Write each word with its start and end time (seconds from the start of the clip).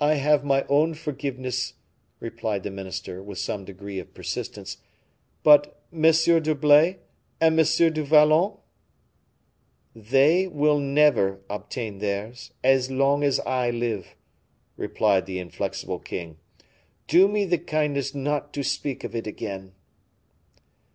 "I 0.00 0.14
have 0.14 0.46
my 0.46 0.64
own 0.70 0.94
forgiveness," 0.94 1.74
replied 2.20 2.62
the 2.62 2.70
minister, 2.70 3.22
with 3.22 3.36
some 3.36 3.66
degree 3.66 3.98
of 3.98 4.14
persistence; 4.14 4.78
"but 5.42 5.78
M. 5.92 6.04
d'Herblay, 6.10 7.00
and 7.38 7.60
M. 7.60 7.92
du 7.92 8.02
Vallon?" 8.02 8.52
"They 9.94 10.46
will 10.46 10.78
never 10.78 11.42
obtain 11.50 11.98
theirs, 11.98 12.54
as 12.64 12.90
long 12.90 13.22
as 13.22 13.40
I 13.40 13.68
live," 13.68 14.16
replied 14.78 15.26
the 15.26 15.38
inflexible 15.38 15.98
king. 15.98 16.38
"Do 17.06 17.28
me 17.28 17.44
the 17.44 17.58
kindness 17.58 18.14
not 18.14 18.54
to 18.54 18.62
speak 18.64 19.04
of 19.04 19.14
it 19.14 19.26
again." 19.26 19.74